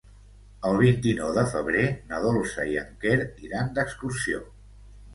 El 0.69 0.79
vint-i-nou 0.79 1.33
de 1.35 1.43
febrer 1.51 1.85
na 2.13 2.23
Dolça 2.25 2.67
i 2.75 2.81
en 2.87 2.91
Quer 3.07 3.17
iran 3.49 3.73
d'excursió. 3.81 4.47